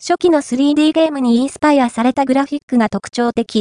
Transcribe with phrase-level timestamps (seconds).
[0.00, 3.56] 初期の 3D ゲームにインスパイアされたグラフィックが特徴的。